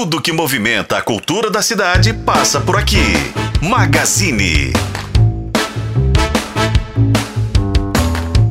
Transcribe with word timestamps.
Tudo 0.00 0.22
que 0.22 0.30
movimenta 0.30 0.96
a 0.96 1.02
cultura 1.02 1.50
da 1.50 1.60
cidade 1.60 2.14
passa 2.14 2.60
por 2.60 2.76
aqui. 2.76 3.02
Magazine. 3.60 4.72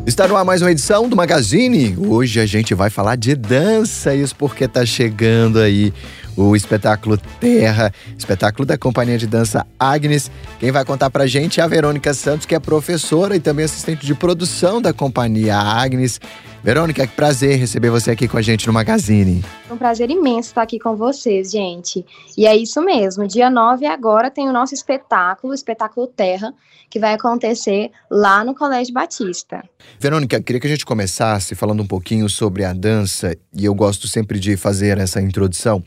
Está 0.05 0.27
no 0.27 0.35
ar 0.35 0.43
mais 0.43 0.61
uma 0.61 0.69
edição 0.69 1.07
do 1.07 1.15
Magazine. 1.15 1.95
Hoje 1.97 2.41
a 2.41 2.45
gente 2.45 2.73
vai 2.73 2.89
falar 2.89 3.15
de 3.15 3.33
dança, 3.33 4.13
isso 4.13 4.35
porque 4.35 4.67
tá 4.67 4.85
chegando 4.85 5.59
aí 5.59 5.93
o 6.35 6.53
espetáculo 6.53 7.17
Terra, 7.39 7.93
espetáculo 8.17 8.65
da 8.65 8.77
companhia 8.77 9.17
de 9.17 9.25
dança 9.25 9.65
Agnes. 9.79 10.29
Quem 10.59 10.69
vai 10.69 10.83
contar 10.83 11.09
pra 11.09 11.27
gente 11.27 11.61
é 11.61 11.63
a 11.63 11.67
Verônica 11.67 12.13
Santos, 12.13 12.45
que 12.45 12.55
é 12.55 12.59
professora 12.59 13.37
e 13.37 13.39
também 13.39 13.63
assistente 13.63 14.05
de 14.05 14.13
produção 14.13 14.81
da 14.81 14.91
companhia 14.91 15.55
Agnes. 15.55 16.19
Verônica, 16.63 17.05
que 17.07 17.15
prazer 17.15 17.57
receber 17.57 17.89
você 17.89 18.11
aqui 18.11 18.27
com 18.27 18.37
a 18.37 18.41
gente 18.41 18.67
no 18.67 18.73
Magazine. 18.73 19.43
É 19.69 19.73
um 19.73 19.77
prazer 19.77 20.09
imenso 20.09 20.49
estar 20.49 20.63
aqui 20.63 20.79
com 20.79 20.95
vocês, 20.95 21.51
gente. 21.51 22.05
E 22.37 22.45
é 22.45 22.55
isso 22.55 22.81
mesmo, 22.81 23.27
dia 23.27 23.49
9 23.49 23.85
agora 23.85 24.29
tem 24.29 24.49
o 24.49 24.51
nosso 24.51 24.73
espetáculo, 24.73 25.51
o 25.51 25.55
espetáculo 25.55 26.07
Terra, 26.07 26.53
que 26.89 26.99
vai 26.99 27.13
acontecer 27.13 27.91
lá 28.09 28.43
no 28.43 28.55
Colégio 28.55 28.93
Batista. 28.93 29.63
Verônica, 29.99 30.41
queria 30.41 30.59
que 30.59 30.67
a 30.67 30.69
gente 30.69 30.85
começasse 30.85 31.55
falando 31.55 31.83
um 31.83 31.87
pouquinho 31.87 32.27
sobre 32.27 32.65
a 32.65 32.73
dança, 32.73 33.37
e 33.53 33.63
eu 33.63 33.73
gosto 33.73 34.07
sempre 34.07 34.39
de 34.39 34.57
fazer 34.57 34.97
essa 34.97 35.21
introdução. 35.21 35.83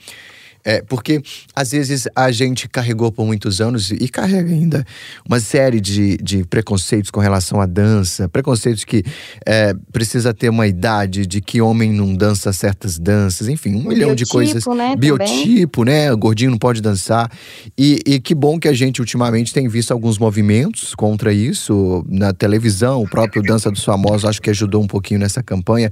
É, 0.65 0.83
porque 0.83 1.23
às 1.55 1.71
vezes 1.71 2.07
a 2.15 2.31
gente 2.31 2.69
carregou 2.69 3.11
por 3.11 3.27
muitos 3.27 3.61
anos 3.61 3.91
e 3.91 4.09
carrega 4.09 4.53
ainda 4.53 4.85
uma 5.27 5.41
série 5.41 5.81
de, 5.81 6.17
de 6.19 6.45
preconceitos 6.45 7.11
com 7.11 7.21
relação 7.21 7.61
à 7.61 7.67
dança, 7.67 8.29
preconceitos 8.29 8.85
que 8.85 9.03
é, 9.47 9.75
precisa 9.93 10.35
ter 10.35 10.49
uma 10.49 10.67
idade 10.67 11.27
de 11.27 11.41
que 11.41 11.61
homem 11.61 11.93
não 11.93 12.15
dança 12.15 12.53
certas 12.53 12.99
danças, 12.99 13.49
enfim, 13.49 13.75
um 13.75 13.81
o 13.81 13.89
milhão 13.89 14.09
biotipo, 14.09 14.17
de 14.17 14.27
coisas. 14.27 14.67
Né, 14.67 14.97
biotipo, 14.97 15.85
também. 15.85 16.01
né? 16.01 16.13
O 16.13 16.17
gordinho 16.17 16.51
não 16.51 16.59
pode 16.59 16.81
dançar. 16.81 17.31
E, 17.77 17.99
e 18.07 18.21
que 18.21 18.35
bom 18.35 18.59
que 18.59 18.69
a 18.69 18.73
gente 18.73 19.01
ultimamente 19.01 19.53
tem 19.53 19.69
visto 19.69 19.93
alguns 19.93 20.19
movimentos 20.19 20.95
contra 20.95 21.33
isso 21.33 22.05
na 22.09 22.33
televisão, 22.33 23.03
o 23.03 23.09
próprio 23.09 23.43
Dança 23.43 23.71
dos 23.71 23.85
Famosos 23.85 24.25
acho 24.25 24.43
que 24.43 24.51
ajudou 24.51 24.83
um 24.83 24.87
pouquinho 24.87 25.21
nessa 25.21 25.43
campanha. 25.43 25.91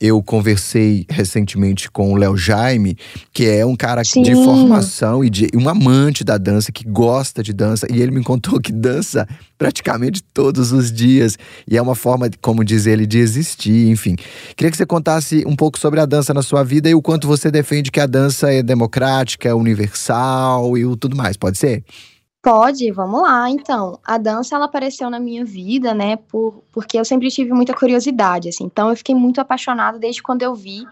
Eu 0.00 0.22
conversei 0.22 1.04
recentemente 1.08 1.90
com 1.90 2.12
o 2.12 2.16
Léo 2.16 2.36
Jaime, 2.36 2.96
que 3.32 3.46
é 3.46 3.64
um 3.64 3.76
cara 3.76 3.99
Sim. 4.04 4.22
de 4.22 4.34
formação 4.34 5.24
e 5.24 5.30
de 5.30 5.48
um 5.54 5.68
amante 5.68 6.24
da 6.24 6.38
dança, 6.38 6.72
que 6.72 6.84
gosta 6.84 7.42
de 7.42 7.52
dança. 7.52 7.86
E 7.90 8.00
ele 8.00 8.10
me 8.10 8.22
contou 8.22 8.60
que 8.60 8.72
dança 8.72 9.26
praticamente 9.58 10.22
todos 10.22 10.72
os 10.72 10.90
dias. 10.92 11.36
E 11.68 11.76
é 11.76 11.82
uma 11.82 11.94
forma, 11.94 12.30
como 12.40 12.64
diz 12.64 12.86
ele, 12.86 13.06
de 13.06 13.18
existir, 13.18 13.88
enfim. 13.88 14.16
Queria 14.56 14.70
que 14.70 14.76
você 14.76 14.86
contasse 14.86 15.44
um 15.46 15.56
pouco 15.56 15.78
sobre 15.78 16.00
a 16.00 16.06
dança 16.06 16.32
na 16.32 16.42
sua 16.42 16.62
vida 16.62 16.88
e 16.88 16.94
o 16.94 17.02
quanto 17.02 17.26
você 17.26 17.50
defende 17.50 17.90
que 17.90 18.00
a 18.00 18.06
dança 18.06 18.52
é 18.52 18.62
democrática, 18.62 19.48
é 19.48 19.54
universal 19.54 20.76
e 20.76 20.96
tudo 20.96 21.16
mais. 21.16 21.36
Pode 21.36 21.58
ser? 21.58 21.84
Pode, 22.42 22.90
vamos 22.90 23.20
lá. 23.20 23.50
Então, 23.50 23.98
a 24.02 24.16
dança 24.16 24.56
ela 24.56 24.64
apareceu 24.64 25.10
na 25.10 25.20
minha 25.20 25.44
vida, 25.44 25.92
né, 25.92 26.16
por, 26.16 26.64
porque 26.72 26.98
eu 26.98 27.04
sempre 27.04 27.28
tive 27.28 27.52
muita 27.52 27.74
curiosidade, 27.74 28.48
assim. 28.48 28.64
Então, 28.64 28.88
eu 28.88 28.96
fiquei 28.96 29.14
muito 29.14 29.40
apaixonada 29.40 29.98
desde 29.98 30.22
quando 30.22 30.42
eu 30.42 30.54
vi. 30.54 30.86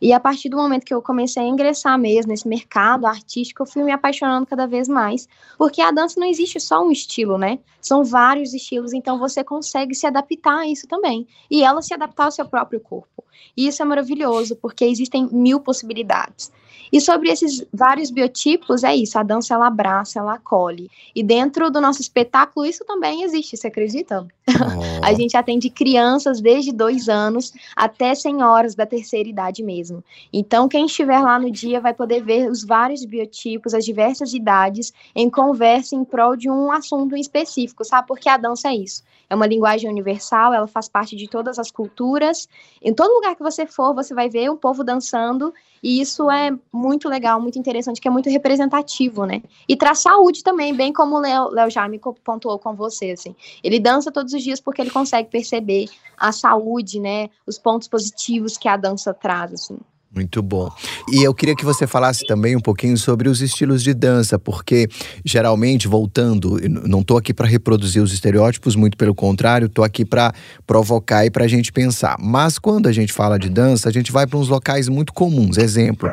E 0.00 0.12
a 0.12 0.20
partir 0.20 0.48
do 0.48 0.56
momento 0.56 0.84
que 0.84 0.94
eu 0.94 1.02
comecei 1.02 1.42
a 1.42 1.46
ingressar 1.46 1.98
mesmo 1.98 2.30
nesse 2.30 2.46
mercado 2.46 3.06
artístico, 3.06 3.62
eu 3.62 3.66
fui 3.66 3.82
me 3.82 3.92
apaixonando 3.92 4.46
cada 4.46 4.66
vez 4.66 4.88
mais, 4.88 5.28
porque 5.56 5.80
a 5.80 5.90
dança 5.90 6.18
não 6.18 6.26
existe 6.26 6.60
só 6.60 6.84
um 6.84 6.90
estilo, 6.90 7.36
né? 7.36 7.58
São 7.80 8.04
vários 8.04 8.54
estilos, 8.54 8.92
então 8.92 9.18
você 9.18 9.42
consegue 9.42 9.94
se 9.94 10.06
adaptar 10.06 10.60
a 10.60 10.66
isso 10.66 10.86
também. 10.86 11.26
E 11.50 11.62
ela 11.62 11.82
se 11.82 11.94
adaptar 11.94 12.24
ao 12.24 12.32
seu 12.32 12.46
próprio 12.46 12.80
corpo. 12.80 13.24
E 13.56 13.66
isso 13.66 13.82
é 13.82 13.84
maravilhoso, 13.84 14.56
porque 14.56 14.84
existem 14.84 15.28
mil 15.32 15.60
possibilidades. 15.60 16.52
E 16.92 17.00
sobre 17.00 17.30
esses 17.30 17.64
vários 17.72 18.10
biotipos, 18.10 18.82
é 18.82 18.94
isso, 18.94 19.18
a 19.18 19.22
dança 19.22 19.54
ela 19.54 19.66
abraça, 19.66 20.18
ela 20.18 20.34
acolhe. 20.34 20.90
E 21.14 21.22
dentro 21.22 21.70
do 21.70 21.80
nosso 21.80 22.00
espetáculo, 22.00 22.66
isso 22.66 22.84
também 22.84 23.22
existe, 23.22 23.56
você 23.56 23.66
acredita? 23.68 24.26
Oh. 24.48 25.04
a 25.04 25.12
gente 25.12 25.36
atende 25.36 25.68
crianças 25.68 26.40
desde 26.40 26.72
dois 26.72 27.08
anos 27.08 27.52
até 27.76 28.14
senhoras 28.14 28.74
da 28.74 28.86
terceira 28.86 29.28
idade 29.28 29.62
mesmo. 29.62 30.02
Então, 30.32 30.68
quem 30.68 30.86
estiver 30.86 31.20
lá 31.20 31.38
no 31.38 31.50
dia 31.50 31.80
vai 31.80 31.92
poder 31.92 32.22
ver 32.22 32.50
os 32.50 32.64
vários 32.64 33.04
biotipos, 33.04 33.74
as 33.74 33.84
diversas 33.84 34.32
idades, 34.32 34.92
em 35.14 35.28
conversa 35.28 35.94
em 35.94 36.04
prol 36.04 36.36
de 36.36 36.50
um 36.50 36.72
assunto 36.72 37.16
específico, 37.16 37.84
sabe? 37.84 38.08
Porque 38.08 38.28
a 38.28 38.36
dança 38.36 38.68
é 38.68 38.74
isso. 38.74 39.02
É 39.30 39.34
uma 39.34 39.46
linguagem 39.46 39.90
universal, 39.90 40.54
ela 40.54 40.66
faz 40.66 40.88
parte 40.88 41.14
de 41.14 41.28
todas 41.28 41.58
as 41.58 41.70
culturas. 41.70 42.48
Em 42.80 42.94
todo 42.94 43.12
lugar 43.12 43.36
que 43.36 43.42
você 43.42 43.66
for, 43.66 43.94
você 43.94 44.14
vai 44.14 44.28
ver 44.28 44.50
um 44.50 44.56
povo 44.56 44.82
dançando, 44.82 45.52
e 45.82 46.00
isso 46.00 46.30
é 46.30 46.50
muito 46.72 47.08
legal, 47.08 47.40
muito 47.40 47.58
interessante, 47.58 48.00
que 48.00 48.08
é 48.08 48.10
muito 48.10 48.30
representativo, 48.30 49.26
né? 49.26 49.42
E 49.68 49.76
traz 49.76 50.00
saúde 50.00 50.42
também, 50.42 50.74
bem 50.74 50.92
como 50.92 51.16
o 51.16 51.50
Léo 51.50 51.70
já 51.70 51.86
me 51.88 52.00
pontuou 52.24 52.58
com 52.58 52.74
você, 52.74 53.10
assim. 53.10 53.34
Ele 53.62 53.78
dança 53.78 54.10
todos 54.10 54.32
os 54.32 54.37
dias 54.42 54.60
porque 54.60 54.80
ele 54.80 54.90
consegue 54.90 55.28
perceber 55.30 55.86
a 56.16 56.32
saúde, 56.32 57.00
né? 57.00 57.28
Os 57.46 57.58
pontos 57.58 57.88
positivos 57.88 58.56
que 58.56 58.68
a 58.68 58.76
dança 58.76 59.14
traz, 59.14 59.52
assim. 59.52 59.78
Muito 60.14 60.42
bom. 60.42 60.70
E 61.12 61.22
eu 61.22 61.34
queria 61.34 61.54
que 61.54 61.64
você 61.64 61.86
falasse 61.86 62.26
também 62.26 62.56
um 62.56 62.60
pouquinho 62.60 62.96
sobre 62.96 63.28
os 63.28 63.42
estilos 63.42 63.82
de 63.82 63.92
dança, 63.92 64.38
porque 64.38 64.88
geralmente, 65.22 65.86
voltando, 65.86 66.56
não 66.88 67.00
estou 67.00 67.18
aqui 67.18 67.34
para 67.34 67.46
reproduzir 67.46 68.02
os 68.02 68.12
estereótipos, 68.12 68.74
muito 68.74 68.96
pelo 68.96 69.14
contrário, 69.14 69.66
estou 69.66 69.84
aqui 69.84 70.06
para 70.06 70.32
provocar 70.66 71.26
e 71.26 71.30
para 71.30 71.44
a 71.44 71.48
gente 71.48 71.70
pensar. 71.70 72.16
Mas 72.18 72.58
quando 72.58 72.88
a 72.88 72.92
gente 72.92 73.12
fala 73.12 73.38
de 73.38 73.50
dança, 73.50 73.90
a 73.90 73.92
gente 73.92 74.10
vai 74.10 74.26
para 74.26 74.38
uns 74.38 74.48
locais 74.48 74.88
muito 74.88 75.12
comuns. 75.12 75.58
Exemplo, 75.58 76.10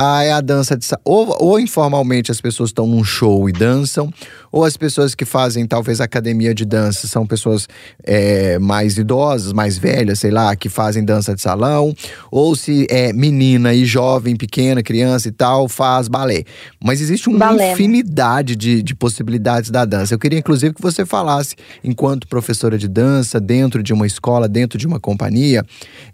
ah, 0.00 0.22
é 0.22 0.30
a 0.30 0.40
dança 0.40 0.76
de. 0.76 0.86
Ou, 1.04 1.36
ou 1.40 1.58
informalmente 1.58 2.30
as 2.30 2.40
pessoas 2.40 2.70
estão 2.70 2.86
num 2.86 3.02
show 3.02 3.48
e 3.48 3.52
dançam, 3.52 4.08
ou 4.52 4.64
as 4.64 4.76
pessoas 4.76 5.12
que 5.12 5.24
fazem 5.24 5.66
talvez 5.66 6.00
academia 6.00 6.54
de 6.54 6.64
dança 6.64 7.08
são 7.08 7.26
pessoas 7.26 7.66
é, 8.04 8.60
mais 8.60 8.96
idosas, 8.96 9.52
mais 9.52 9.76
velhas, 9.76 10.20
sei 10.20 10.30
lá, 10.30 10.54
que 10.54 10.68
fazem 10.68 11.04
dança 11.04 11.34
de 11.34 11.40
salão, 11.40 11.92
ou 12.30 12.54
se 12.54 12.86
é 12.88 13.12
menina 13.12 13.74
e 13.74 13.84
jovem, 13.84 14.36
pequena, 14.36 14.84
criança 14.84 15.26
e 15.26 15.32
tal, 15.32 15.68
faz 15.68 16.06
balé. 16.06 16.44
Mas 16.80 17.00
existe 17.00 17.28
uma 17.28 17.40
balé, 17.40 17.66
né? 17.66 17.72
infinidade 17.72 18.54
de, 18.54 18.84
de 18.84 18.94
possibilidades 18.94 19.68
da 19.68 19.84
dança. 19.84 20.14
Eu 20.14 20.18
queria, 20.20 20.38
inclusive, 20.38 20.74
que 20.74 20.80
você 20.80 21.04
falasse, 21.04 21.56
enquanto 21.82 22.28
professora 22.28 22.78
de 22.78 22.86
dança, 22.86 23.40
dentro 23.40 23.82
de 23.82 23.92
uma 23.92 24.06
escola, 24.06 24.48
dentro 24.48 24.78
de 24.78 24.86
uma 24.86 25.00
companhia, 25.00 25.64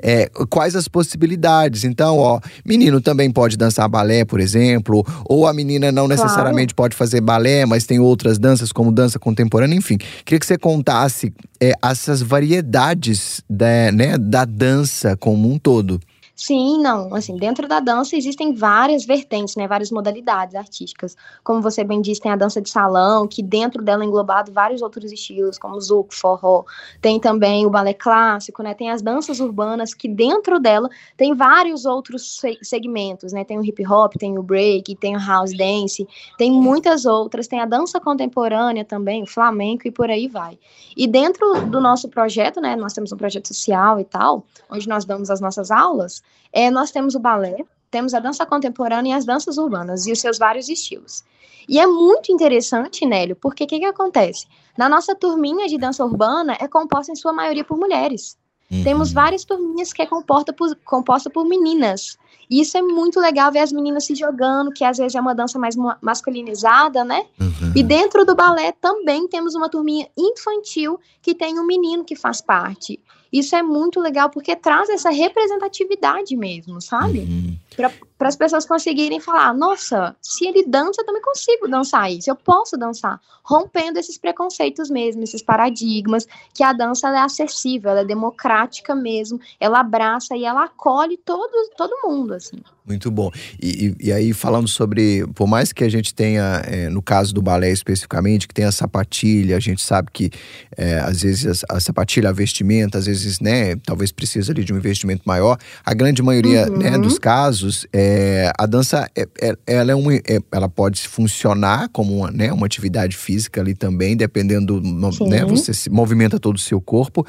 é, 0.02 0.30
quais 0.48 0.74
as 0.74 0.88
possibilidades. 0.88 1.84
Então, 1.84 2.16
ó, 2.16 2.40
menino 2.64 2.98
também 2.98 3.30
pode 3.30 3.58
dançar 3.58 3.73
balé, 3.88 4.24
por 4.24 4.40
exemplo, 4.40 5.04
ou 5.24 5.46
a 5.46 5.52
menina 5.52 5.90
não 5.90 6.06
claro. 6.06 6.22
necessariamente 6.22 6.74
pode 6.74 6.96
fazer 6.96 7.20
balé, 7.20 7.66
mas 7.66 7.84
tem 7.84 7.98
outras 7.98 8.38
danças, 8.38 8.72
como 8.72 8.92
dança 8.92 9.18
contemporânea, 9.18 9.76
enfim. 9.76 9.98
Queria 10.24 10.38
que 10.38 10.46
você 10.46 10.56
contasse 10.58 11.32
é, 11.60 11.72
essas 11.82 12.22
variedades 12.22 13.42
da, 13.48 13.92
né, 13.92 14.18
da 14.18 14.44
dança 14.44 15.16
como 15.16 15.50
um 15.52 15.58
todo. 15.58 16.00
Sim, 16.36 16.78
não. 16.82 17.14
Assim, 17.14 17.36
dentro 17.36 17.68
da 17.68 17.78
dança 17.78 18.16
existem 18.16 18.52
várias 18.52 19.04
vertentes, 19.04 19.54
né? 19.54 19.68
Várias 19.68 19.92
modalidades 19.92 20.56
artísticas. 20.56 21.16
Como 21.44 21.62
você 21.62 21.84
bem 21.84 22.00
disse, 22.02 22.20
tem 22.20 22.32
a 22.32 22.36
dança 22.36 22.60
de 22.60 22.68
salão, 22.68 23.28
que 23.28 23.40
dentro 23.40 23.80
dela 23.80 24.02
é 24.02 24.06
englobado 24.06 24.50
vários 24.50 24.82
outros 24.82 25.12
estilos, 25.12 25.58
como 25.58 25.80
zouk, 25.80 26.12
forró. 26.12 26.64
Tem 27.00 27.20
também 27.20 27.64
o 27.66 27.70
balé 27.70 27.94
clássico, 27.94 28.64
né? 28.64 28.74
Tem 28.74 28.90
as 28.90 29.00
danças 29.00 29.38
urbanas, 29.38 29.94
que 29.94 30.08
dentro 30.08 30.58
dela 30.58 30.88
tem 31.16 31.34
vários 31.34 31.84
outros 31.84 32.40
segmentos, 32.62 33.32
né? 33.32 33.44
Tem 33.44 33.56
o 33.56 33.64
hip 33.64 33.86
hop, 33.86 34.14
tem 34.18 34.36
o 34.36 34.42
break, 34.42 34.96
tem 34.96 35.16
o 35.16 35.20
house 35.24 35.56
dance, 35.56 36.04
tem 36.36 36.50
muitas 36.50 37.06
outras. 37.06 37.46
Tem 37.46 37.60
a 37.60 37.66
dança 37.66 38.00
contemporânea 38.00 38.84
também, 38.84 39.22
o 39.22 39.26
flamenco 39.26 39.86
e 39.86 39.90
por 39.92 40.10
aí 40.10 40.26
vai. 40.26 40.58
E 40.96 41.06
dentro 41.06 41.64
do 41.66 41.80
nosso 41.80 42.08
projeto, 42.08 42.60
né? 42.60 42.74
Nós 42.74 42.92
temos 42.92 43.12
um 43.12 43.16
projeto 43.16 43.46
social 43.46 44.00
e 44.00 44.04
tal, 44.04 44.44
onde 44.68 44.88
nós 44.88 45.04
damos 45.04 45.30
as 45.30 45.40
nossas 45.40 45.70
aulas 45.70 46.23
é, 46.52 46.70
nós 46.70 46.90
temos 46.90 47.14
o 47.14 47.20
balé, 47.20 47.56
temos 47.90 48.14
a 48.14 48.18
dança 48.18 48.44
contemporânea 48.44 49.12
e 49.12 49.16
as 49.16 49.24
danças 49.24 49.58
urbanas 49.58 50.06
e 50.06 50.12
os 50.12 50.20
seus 50.20 50.38
vários 50.38 50.68
estilos. 50.68 51.24
E 51.68 51.78
é 51.78 51.86
muito 51.86 52.30
interessante, 52.30 53.06
Nélio, 53.06 53.36
porque 53.36 53.64
o 53.64 53.66
que, 53.66 53.78
que 53.78 53.84
acontece? 53.84 54.46
Na 54.76 54.88
nossa 54.88 55.14
turminha 55.14 55.66
de 55.66 55.78
dança 55.78 56.04
urbana 56.04 56.56
é 56.60 56.68
composta 56.68 57.12
em 57.12 57.16
sua 57.16 57.32
maioria 57.32 57.64
por 57.64 57.78
mulheres. 57.78 58.36
Uhum. 58.70 58.82
Temos 58.82 59.12
várias 59.12 59.44
turminhas 59.44 59.92
que 59.92 60.02
é 60.02 60.06
composta 60.06 60.52
por, 60.52 60.74
composta 60.84 61.30
por 61.30 61.44
meninas. 61.44 62.16
E 62.50 62.60
isso 62.60 62.76
é 62.76 62.82
muito 62.82 63.20
legal 63.20 63.50
ver 63.50 63.60
as 63.60 63.72
meninas 63.72 64.04
se 64.04 64.14
jogando, 64.14 64.72
que 64.72 64.84
às 64.84 64.98
vezes 64.98 65.14
é 65.14 65.20
uma 65.20 65.34
dança 65.34 65.58
mais 65.58 65.76
masculinizada, 66.00 67.04
né? 67.04 67.24
Uhum. 67.40 67.72
E 67.74 67.82
dentro 67.82 68.24
do 68.24 68.34
balé 68.34 68.72
também 68.72 69.26
temos 69.28 69.54
uma 69.54 69.68
turminha 69.68 70.08
infantil 70.16 70.98
que 71.22 71.34
tem 71.34 71.58
um 71.58 71.66
menino 71.66 72.04
que 72.04 72.16
faz 72.16 72.40
parte. 72.40 73.00
Isso 73.34 73.56
é 73.56 73.64
muito 73.64 73.98
legal 73.98 74.30
porque 74.30 74.54
traz 74.54 74.88
essa 74.88 75.10
representatividade 75.10 76.36
mesmo, 76.36 76.80
sabe? 76.80 77.18
Uhum. 77.18 77.58
Para 77.76 78.28
as 78.28 78.36
pessoas 78.36 78.64
conseguirem 78.64 79.18
falar: 79.18 79.52
nossa, 79.52 80.14
se 80.22 80.46
ele 80.46 80.64
dança, 80.64 81.02
eu 81.02 81.04
também 81.04 81.20
consigo 81.20 81.66
dançar 81.66 82.12
isso, 82.12 82.30
eu 82.30 82.36
posso 82.36 82.76
dançar. 82.76 83.20
Rompendo 83.42 83.98
esses 83.98 84.16
preconceitos 84.16 84.88
mesmo, 84.88 85.24
esses 85.24 85.42
paradigmas, 85.42 86.28
que 86.54 86.62
a 86.62 86.72
dança 86.72 87.08
é 87.08 87.18
acessível, 87.18 87.90
ela 87.90 88.02
é 88.02 88.04
democrática 88.04 88.94
mesmo, 88.94 89.40
ela 89.58 89.80
abraça 89.80 90.36
e 90.36 90.44
ela 90.44 90.66
acolhe 90.66 91.16
todo, 91.16 91.50
todo 91.76 92.08
mundo, 92.08 92.34
assim. 92.34 92.62
Muito 92.86 93.10
bom. 93.10 93.30
E, 93.60 93.96
e, 93.98 94.08
e, 94.08 94.12
aí, 94.12 94.34
falando 94.34 94.68
sobre, 94.68 95.26
por 95.34 95.46
mais 95.46 95.72
que 95.72 95.82
a 95.84 95.88
gente 95.88 96.14
tenha, 96.14 96.62
é, 96.66 96.90
no 96.90 97.00
caso 97.00 97.32
do 97.32 97.40
balé 97.40 97.70
especificamente, 97.70 98.46
que 98.46 98.52
tem 98.52 98.66
a 98.66 98.72
sapatilha, 98.72 99.56
a 99.56 99.60
gente 99.60 99.82
sabe 99.82 100.10
que 100.12 100.30
é, 100.76 100.98
às 100.98 101.22
vezes 101.22 101.64
a, 101.64 101.76
a, 101.76 101.80
sapatilha, 101.80 102.28
a 102.28 102.32
vestimenta, 102.32 102.98
às 102.98 103.06
vezes, 103.06 103.23
né, 103.40 103.76
talvez 103.76 104.12
precisa 104.12 104.52
ali 104.52 104.64
de 104.64 104.72
um 104.72 104.76
investimento 104.76 105.22
maior. 105.24 105.58
A 105.84 105.94
grande 105.94 106.22
maioria 106.22 106.70
uhum. 106.70 106.78
né, 106.78 106.98
dos 106.98 107.18
casos, 107.18 107.86
é, 107.92 108.52
a 108.58 108.66
dança, 108.66 109.08
é, 109.16 109.26
é 109.40 109.56
ela, 109.66 109.92
é 109.92 109.94
uma, 109.94 110.14
é, 110.14 110.40
ela 110.52 110.68
pode 110.68 111.06
funcionar 111.08 111.88
como 111.90 112.18
uma, 112.18 112.30
né, 112.30 112.52
uma 112.52 112.66
atividade 112.66 113.16
física 113.16 113.60
ali 113.60 113.74
também, 113.74 114.16
dependendo, 114.16 114.80
do, 114.80 115.26
né, 115.28 115.44
você 115.44 115.72
se 115.72 115.90
movimenta 115.90 116.38
todo 116.38 116.56
o 116.56 116.60
seu 116.60 116.80
corpo. 116.80 117.26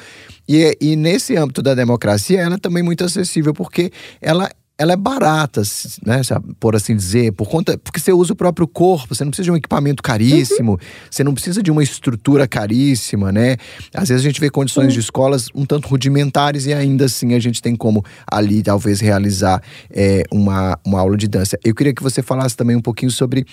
E, 0.47 0.77
e 0.79 0.95
nesse 0.95 1.35
âmbito 1.35 1.61
da 1.61 1.73
democracia, 1.73 2.41
ela 2.41 2.55
é 2.55 2.59
também 2.59 2.83
muito 2.83 3.03
acessível, 3.03 3.53
porque 3.53 3.91
ela 4.21 4.49
ela 4.77 4.93
é 4.93 4.95
barata, 4.97 5.61
né, 6.05 6.21
por 6.59 6.75
assim 6.75 6.95
dizer, 6.95 7.31
por 7.31 7.47
conta 7.47 7.77
porque 7.77 7.99
você 7.99 8.11
usa 8.11 8.33
o 8.33 8.35
próprio 8.35 8.67
corpo, 8.67 9.15
você 9.15 9.23
não 9.23 9.31
precisa 9.31 9.45
de 9.45 9.51
um 9.51 9.55
equipamento 9.55 10.03
caríssimo, 10.03 10.73
uhum. 10.73 10.77
você 11.09 11.23
não 11.23 11.33
precisa 11.33 11.63
de 11.63 11.71
uma 11.71 11.81
estrutura 11.81 12.45
caríssima, 12.45 13.31
né? 13.31 13.55
Às 13.93 14.09
vezes 14.09 14.25
a 14.25 14.27
gente 14.27 14.39
vê 14.39 14.49
condições 14.49 14.87
uhum. 14.87 14.93
de 14.93 14.99
escolas 14.99 15.47
um 15.55 15.65
tanto 15.65 15.87
rudimentares 15.87 16.65
e 16.65 16.73
ainda 16.73 17.05
assim 17.05 17.33
a 17.33 17.39
gente 17.39 17.61
tem 17.61 17.75
como 17.75 18.03
ali 18.29 18.61
talvez 18.61 18.99
realizar 18.99 19.61
é, 19.89 20.23
uma, 20.29 20.77
uma 20.85 20.99
aula 20.99 21.15
de 21.15 21.27
dança. 21.27 21.57
Eu 21.63 21.73
queria 21.73 21.93
que 21.93 22.03
você 22.03 22.21
falasse 22.21 22.55
também 22.57 22.75
um 22.75 22.81
pouquinho 22.81 23.11
sobre 23.11 23.45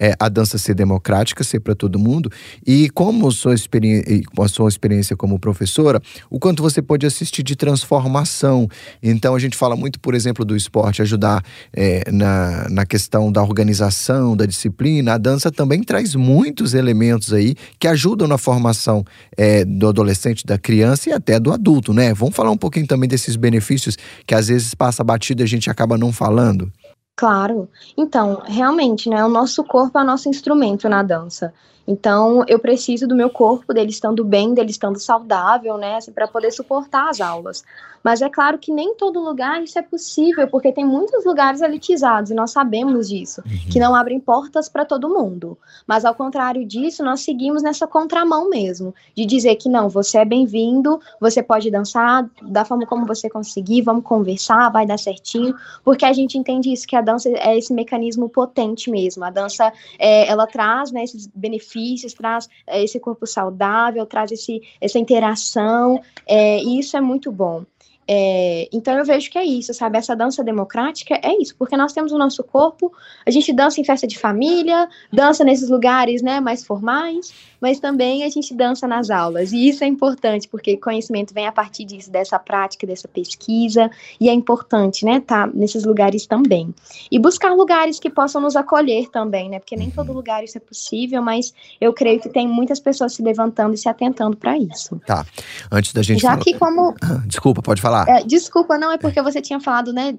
é, 0.00 0.14
a 0.18 0.28
dança 0.28 0.56
ser 0.56 0.74
democrática, 0.74 1.44
ser 1.44 1.60
para 1.60 1.74
todo 1.74 1.98
mundo 1.98 2.32
e 2.66 2.88
como 2.90 3.30
sua 3.30 3.54
experiência, 3.54 4.22
a 4.38 4.48
sua 4.48 4.68
experiência 4.68 5.14
como 5.14 5.38
professora, 5.38 6.00
o 6.30 6.40
quanto 6.40 6.62
você 6.62 6.80
pode 6.80 7.04
assistir 7.04 7.42
de 7.42 7.54
transformação. 7.54 8.66
Então 9.02 9.34
a 9.34 9.38
gente 9.38 9.56
fala 9.56 9.76
muito, 9.76 10.00
por 10.00 10.14
exemplo, 10.14 10.44
do 10.44 10.56
esporte 10.56 11.02
ajudar 11.02 11.44
é, 11.72 12.10
na, 12.10 12.68
na 12.70 12.86
questão 12.86 13.30
da 13.30 13.42
organização, 13.42 14.34
da 14.36 14.46
disciplina, 14.46 15.14
a 15.14 15.18
dança 15.18 15.50
também 15.50 15.82
traz 15.82 16.14
muitos 16.14 16.72
elementos 16.72 17.32
aí 17.32 17.54
que 17.78 17.86
ajudam 17.86 18.26
na 18.26 18.38
formação 18.38 19.04
é, 19.36 19.64
do 19.64 19.88
adolescente, 19.88 20.46
da 20.46 20.56
criança 20.56 21.10
e 21.10 21.12
até 21.12 21.38
do 21.38 21.52
adulto, 21.52 21.92
né? 21.92 22.14
Vamos 22.14 22.34
falar 22.34 22.50
um 22.50 22.56
pouquinho 22.56 22.86
também 22.86 23.08
desses 23.08 23.36
benefícios 23.36 23.96
que 24.26 24.34
às 24.34 24.48
vezes 24.48 24.74
passa 24.74 25.04
batido 25.04 25.42
e 25.42 25.44
a 25.44 25.48
gente 25.48 25.68
acaba 25.68 25.98
não 25.98 26.12
falando. 26.12 26.72
Claro. 27.20 27.68
Então, 27.98 28.40
realmente, 28.46 29.10
né? 29.10 29.22
O 29.22 29.28
nosso 29.28 29.62
corpo 29.62 29.98
é 29.98 30.02
o 30.02 30.06
nosso 30.06 30.26
instrumento 30.30 30.88
na 30.88 31.02
dança. 31.02 31.52
Então, 31.86 32.44
eu 32.46 32.58
preciso 32.58 33.06
do 33.06 33.16
meu 33.16 33.30
corpo, 33.30 33.74
dele 33.74 33.90
estando 33.90 34.24
bem, 34.24 34.54
dele 34.54 34.70
estando 34.70 34.98
saudável, 34.98 35.76
né, 35.76 35.96
assim, 35.96 36.12
para 36.12 36.28
poder 36.28 36.50
suportar 36.52 37.08
as 37.08 37.20
aulas. 37.20 37.64
Mas 38.02 38.22
é 38.22 38.28
claro 38.28 38.58
que 38.58 38.72
nem 38.72 38.94
todo 38.94 39.20
lugar 39.20 39.62
isso 39.62 39.78
é 39.78 39.82
possível, 39.82 40.48
porque 40.48 40.72
tem 40.72 40.84
muitos 40.84 41.24
lugares 41.24 41.60
elitizados, 41.60 42.30
e 42.30 42.34
nós 42.34 42.50
sabemos 42.50 43.08
disso, 43.08 43.42
uhum. 43.44 43.70
que 43.70 43.78
não 43.78 43.94
abrem 43.94 44.18
portas 44.18 44.68
para 44.68 44.84
todo 44.84 45.08
mundo. 45.08 45.58
Mas 45.86 46.04
ao 46.04 46.14
contrário 46.14 46.64
disso, 46.64 47.04
nós 47.04 47.20
seguimos 47.20 47.62
nessa 47.62 47.86
contramão 47.86 48.48
mesmo, 48.48 48.94
de 49.14 49.26
dizer 49.26 49.56
que 49.56 49.68
não, 49.68 49.88
você 49.88 50.18
é 50.18 50.24
bem-vindo, 50.24 51.00
você 51.20 51.42
pode 51.42 51.70
dançar 51.70 52.28
da 52.42 52.64
forma 52.64 52.86
como 52.86 53.06
você 53.06 53.28
conseguir, 53.28 53.82
vamos 53.82 54.04
conversar, 54.04 54.70
vai 54.70 54.86
dar 54.86 54.98
certinho, 54.98 55.54
porque 55.84 56.04
a 56.04 56.12
gente 56.12 56.38
entende 56.38 56.72
isso, 56.72 56.86
que 56.86 56.96
a 56.96 57.00
dança 57.00 57.28
é 57.28 57.56
esse 57.58 57.72
mecanismo 57.72 58.28
potente 58.28 58.90
mesmo. 58.90 59.24
A 59.24 59.30
dança, 59.30 59.72
é, 59.98 60.26
ela 60.26 60.46
traz 60.46 60.90
né, 60.90 61.04
esses 61.04 61.26
benefícios, 61.26 61.69
traz 62.14 62.48
é, 62.66 62.82
esse 62.82 62.98
corpo 62.98 63.26
saudável, 63.26 64.04
traz 64.06 64.32
esse, 64.32 64.60
essa 64.80 64.98
interação, 64.98 66.00
é, 66.26 66.58
e 66.62 66.78
isso 66.78 66.96
é 66.96 67.00
muito 67.00 67.30
bom. 67.30 67.64
É, 68.12 68.68
então 68.72 68.98
eu 68.98 69.04
vejo 69.04 69.30
que 69.30 69.38
é 69.38 69.44
isso, 69.44 69.72
sabe? 69.72 69.96
Essa 69.96 70.16
dança 70.16 70.42
democrática 70.42 71.14
é 71.22 71.32
isso, 71.40 71.54
porque 71.56 71.76
nós 71.76 71.92
temos 71.92 72.10
o 72.10 72.18
nosso 72.18 72.42
corpo, 72.42 72.92
a 73.24 73.30
gente 73.30 73.52
dança 73.52 73.80
em 73.80 73.84
festa 73.84 74.04
de 74.04 74.18
família, 74.18 74.88
dança 75.12 75.44
nesses 75.44 75.70
lugares 75.70 76.20
né, 76.20 76.40
mais 76.40 76.66
formais, 76.66 77.32
mas 77.60 77.78
também 77.78 78.24
a 78.24 78.28
gente 78.28 78.52
dança 78.52 78.88
nas 78.88 79.10
aulas. 79.10 79.52
E 79.52 79.68
isso 79.68 79.84
é 79.84 79.86
importante, 79.86 80.48
porque 80.48 80.76
conhecimento 80.76 81.32
vem 81.32 81.46
a 81.46 81.52
partir 81.52 81.84
disso, 81.84 82.10
dessa 82.10 82.36
prática, 82.36 82.84
dessa 82.84 83.06
pesquisa, 83.06 83.88
e 84.18 84.28
é 84.28 84.32
importante, 84.32 85.04
né, 85.04 85.18
estar 85.18 85.46
tá 85.46 85.52
nesses 85.54 85.84
lugares 85.84 86.26
também. 86.26 86.74
E 87.12 87.18
buscar 87.18 87.54
lugares 87.54 88.00
que 88.00 88.10
possam 88.10 88.40
nos 88.40 88.56
acolher 88.56 89.08
também, 89.10 89.48
né? 89.48 89.60
Porque 89.60 89.76
nem 89.76 89.90
todo 89.90 90.12
lugar 90.12 90.42
isso 90.42 90.56
é 90.58 90.60
possível, 90.60 91.22
mas 91.22 91.54
eu 91.80 91.92
creio 91.92 92.20
que 92.20 92.28
tem 92.28 92.48
muitas 92.48 92.80
pessoas 92.80 93.14
se 93.14 93.22
levantando 93.22 93.74
e 93.74 93.78
se 93.78 93.88
atentando 93.88 94.36
para 94.36 94.58
isso. 94.58 95.00
Tá. 95.06 95.24
Antes 95.70 95.92
da 95.92 96.02
gente 96.02 96.22
Já 96.22 96.30
falar... 96.30 96.42
que 96.42 96.54
como 96.54 96.94
Desculpa, 97.26 97.62
pode 97.62 97.80
falar. 97.80 97.99
É, 98.08 98.22
desculpa, 98.22 98.78
não 98.78 98.92
é 98.92 98.98
porque 98.98 99.20
você 99.22 99.40
tinha 99.40 99.60
falado, 99.60 99.92
né, 99.92 100.18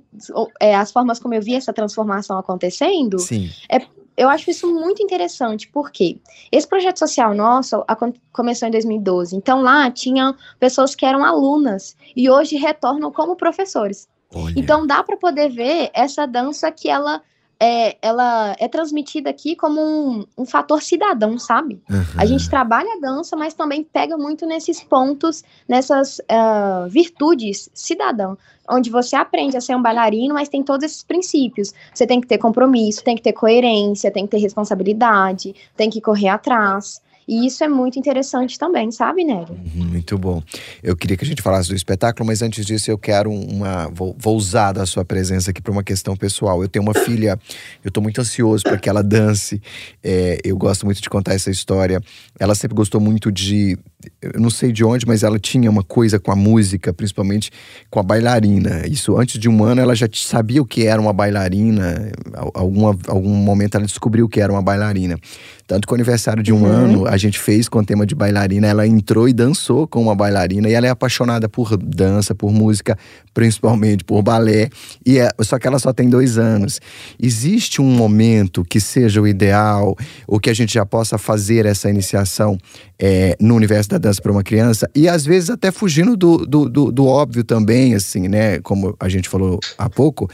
é, 0.59 0.75
as 0.75 0.91
formas 0.91 1.19
como 1.19 1.33
eu 1.33 1.41
vi 1.41 1.55
essa 1.55 1.73
transformação 1.73 2.37
acontecendo. 2.37 3.19
Sim. 3.19 3.49
É 3.69 3.79
eu 4.17 4.29
acho 4.29 4.51
isso 4.51 4.71
muito 4.71 5.01
interessante, 5.01 5.67
porque 5.69 6.19
esse 6.51 6.67
projeto 6.67 6.99
social 6.99 7.33
nosso 7.33 7.83
começou 8.31 8.67
em 8.67 8.71
2012. 8.71 9.35
Então 9.35 9.61
lá 9.61 9.89
tinha 9.89 10.35
pessoas 10.59 10.93
que 10.93 11.05
eram 11.05 11.23
alunas 11.23 11.95
e 12.15 12.29
hoje 12.29 12.55
retornam 12.55 13.11
como 13.11 13.35
professores. 13.35 14.07
Olha. 14.33 14.53
Então 14.55 14.85
dá 14.85 15.03
para 15.03 15.17
poder 15.17 15.49
ver 15.49 15.89
essa 15.93 16.25
dança 16.25 16.71
que 16.71 16.89
ela 16.89 17.21
é, 17.61 17.95
ela 18.01 18.55
é 18.57 18.67
transmitida 18.67 19.29
aqui 19.29 19.55
como 19.55 19.79
um, 19.79 20.25
um 20.35 20.45
fator 20.47 20.81
cidadão, 20.81 21.37
sabe? 21.37 21.79
Uhum. 21.87 22.03
A 22.17 22.25
gente 22.25 22.49
trabalha 22.49 22.95
a 22.95 22.99
dança, 22.99 23.35
mas 23.35 23.53
também 23.53 23.83
pega 23.83 24.17
muito 24.17 24.47
nesses 24.47 24.81
pontos, 24.81 25.43
nessas 25.69 26.17
uh, 26.21 26.89
virtudes 26.89 27.69
cidadão, 27.71 28.35
onde 28.67 28.89
você 28.89 29.15
aprende 29.15 29.55
a 29.55 29.61
ser 29.61 29.75
um 29.75 29.81
bailarino, 29.81 30.33
mas 30.33 30.49
tem 30.49 30.63
todos 30.63 30.83
esses 30.83 31.03
princípios. 31.03 31.71
Você 31.93 32.07
tem 32.07 32.19
que 32.19 32.25
ter 32.25 32.39
compromisso, 32.39 33.03
tem 33.03 33.15
que 33.15 33.21
ter 33.21 33.33
coerência, 33.33 34.09
tem 34.09 34.25
que 34.25 34.31
ter 34.31 34.39
responsabilidade, 34.39 35.53
tem 35.77 35.87
que 35.87 36.01
correr 36.01 36.29
atrás. 36.29 36.99
E 37.27 37.45
isso 37.45 37.63
é 37.63 37.67
muito 37.67 37.99
interessante 37.99 38.57
também, 38.57 38.91
sabe, 38.91 39.23
Nélio? 39.23 39.53
Uhum, 39.75 39.90
muito 40.01 40.17
bom. 40.17 40.41
Eu 40.81 40.95
queria 40.97 41.15
que 41.15 41.23
a 41.23 41.27
gente 41.27 41.41
falasse 41.41 41.69
do 41.69 41.75
espetáculo, 41.75 42.25
mas 42.25 42.41
antes 42.41 42.65
disso 42.65 42.89
eu 42.89 42.97
quero 42.97 43.31
uma. 43.31 43.87
Vou, 43.93 44.15
vou 44.17 44.35
usar 44.35 44.71
da 44.71 44.85
sua 44.85 45.05
presença 45.05 45.51
aqui 45.51 45.61
para 45.61 45.71
uma 45.71 45.83
questão 45.83 46.15
pessoal. 46.15 46.61
Eu 46.61 46.67
tenho 46.67 46.83
uma 46.83 46.93
filha, 46.93 47.39
eu 47.83 47.89
estou 47.89 48.01
muito 48.01 48.19
ansioso 48.19 48.63
para 48.63 48.77
que 48.77 48.89
ela 48.89 49.03
dance. 49.03 49.61
É, 50.03 50.39
eu 50.43 50.57
gosto 50.57 50.85
muito 50.85 51.01
de 51.01 51.09
contar 51.09 51.35
essa 51.35 51.51
história. 51.51 52.01
Ela 52.39 52.55
sempre 52.55 52.75
gostou 52.75 52.99
muito 52.99 53.31
de. 53.31 53.77
Eu 54.19 54.39
não 54.39 54.49
sei 54.49 54.71
de 54.71 54.83
onde, 54.83 55.05
mas 55.05 55.21
ela 55.21 55.37
tinha 55.37 55.69
uma 55.69 55.83
coisa 55.83 56.19
com 56.19 56.31
a 56.31 56.35
música, 56.35 56.91
principalmente 56.91 57.51
com 57.91 57.99
a 57.99 58.03
bailarina. 58.03 58.87
Isso 58.87 59.15
antes 59.15 59.39
de 59.39 59.47
um 59.47 59.63
ano 59.63 59.79
ela 59.79 59.93
já 59.93 60.07
sabia 60.11 60.59
o 60.59 60.65
que 60.65 60.87
era 60.87 60.99
uma 60.99 61.13
bailarina. 61.13 62.11
Alguma, 62.55 62.97
algum 63.07 63.29
momento 63.29 63.75
ela 63.75 63.85
descobriu 63.85 64.25
o 64.25 64.29
que 64.29 64.41
era 64.41 64.51
uma 64.51 64.61
bailarina. 64.61 65.19
Tanto 65.67 65.87
que 65.87 65.93
o 65.93 65.95
aniversário 65.95 66.41
de 66.41 66.51
um 66.51 66.63
uhum. 66.63 66.65
ano 66.65 67.07
a 67.07 67.15
gente 67.15 67.39
fez 67.39 67.69
com 67.69 67.79
o 67.79 67.85
tema 67.85 68.05
de 68.05 68.15
bailarina. 68.15 68.65
Ela 68.65 68.87
entrou 68.87 69.29
e 69.29 69.33
dançou 69.33 69.87
com 69.91 70.01
uma 70.01 70.15
bailarina. 70.15 70.67
E 70.67 70.73
ela 70.73 70.87
é 70.87 70.89
apaixonada 70.89 71.47
por 71.47 71.77
dança, 71.77 72.33
por 72.33 72.51
música, 72.51 72.97
principalmente 73.33 74.03
por 74.03 74.23
balé. 74.23 74.69
E 75.05 75.19
é, 75.19 75.29
só 75.41 75.59
que 75.59 75.67
ela 75.67 75.77
só 75.77 75.93
tem 75.93 76.09
dois 76.09 76.37
anos. 76.37 76.79
Existe 77.21 77.81
um 77.81 77.91
momento 77.91 78.63
que 78.63 78.79
seja 78.79 79.21
o 79.21 79.27
ideal, 79.27 79.95
ou 80.25 80.39
que 80.39 80.49
a 80.49 80.53
gente 80.53 80.73
já 80.73 80.85
possa 80.85 81.17
fazer 81.17 81.65
essa 81.65 81.89
iniciação 81.89 82.57
é, 82.97 83.35
no 83.39 83.53
universo 83.55 83.89
da 83.89 83.97
dança 83.99 84.21
para 84.21 84.31
uma 84.31 84.43
criança? 84.43 84.89
E 84.95 85.07
às 85.07 85.25
vezes 85.25 85.49
até 85.49 85.71
fugindo 85.71 86.15
do, 86.15 86.37
do, 86.37 86.69
do, 86.69 86.91
do 86.91 87.05
óbvio 87.05 87.43
também, 87.43 87.93
assim, 87.93 88.27
né? 88.27 88.59
Como 88.61 88.95
a 88.99 89.09
gente 89.09 89.27
falou 89.29 89.59
há 89.77 89.89
pouco 89.89 90.29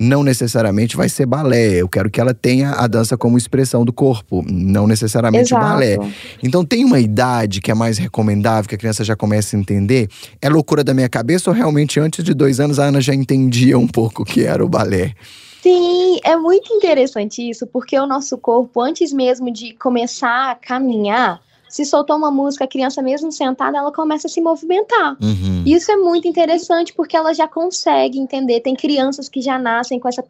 não 0.00 0.22
necessariamente 0.22 0.96
vai 0.96 1.10
ser 1.10 1.26
balé. 1.26 1.74
Eu 1.74 1.88
quero 1.88 2.08
que 2.10 2.18
ela 2.18 2.32
tenha 2.32 2.70
a 2.70 2.86
dança 2.86 3.18
como 3.18 3.36
expressão 3.36 3.84
do 3.84 3.92
corpo, 3.92 4.42
não 4.50 4.86
necessariamente 4.86 5.52
Exato. 5.52 5.62
balé. 5.62 5.98
Então 6.42 6.64
tem 6.64 6.86
uma 6.86 6.98
idade 6.98 7.60
que 7.60 7.70
é 7.70 7.74
mais 7.74 7.98
recomendável, 7.98 8.66
que 8.66 8.74
a 8.74 8.78
criança 8.78 9.04
já 9.04 9.14
comece 9.14 9.54
a 9.54 9.58
entender? 9.58 10.08
É 10.40 10.48
loucura 10.48 10.82
da 10.82 10.94
minha 10.94 11.08
cabeça 11.08 11.50
ou 11.50 11.54
realmente 11.54 12.00
antes 12.00 12.24
de 12.24 12.32
dois 12.32 12.58
anos 12.58 12.78
a 12.78 12.84
Ana 12.84 13.00
já 13.00 13.14
entendia 13.14 13.78
um 13.78 13.86
pouco 13.86 14.22
o 14.22 14.24
que 14.24 14.44
era 14.44 14.64
o 14.64 14.68
balé? 14.68 15.12
Sim, 15.62 16.18
é 16.24 16.34
muito 16.36 16.72
interessante 16.72 17.46
isso, 17.46 17.66
porque 17.66 17.98
o 17.98 18.06
nosso 18.06 18.38
corpo, 18.38 18.80
antes 18.80 19.12
mesmo 19.12 19.52
de 19.52 19.74
começar 19.74 20.52
a 20.52 20.54
caminhar, 20.54 21.38
se 21.70 21.84
soltou 21.84 22.16
uma 22.16 22.30
música, 22.30 22.64
a 22.64 22.68
criança 22.68 23.00
mesmo 23.00 23.30
sentada, 23.30 23.78
ela 23.78 23.92
começa 23.92 24.26
a 24.26 24.30
se 24.30 24.40
movimentar. 24.40 25.16
Uhum. 25.22 25.62
Isso 25.64 25.90
é 25.90 25.96
muito 25.96 26.26
interessante 26.26 26.92
porque 26.92 27.16
ela 27.16 27.32
já 27.32 27.46
consegue 27.46 28.18
entender. 28.18 28.60
Tem 28.60 28.74
crianças 28.74 29.28
que 29.28 29.40
já 29.40 29.58
nascem 29.58 30.00
com 30.00 30.08
essa 30.08 30.22